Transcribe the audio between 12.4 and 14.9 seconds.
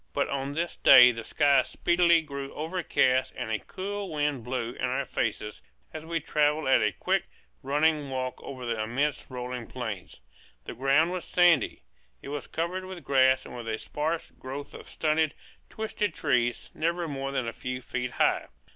covered with grass and with a sparse growth of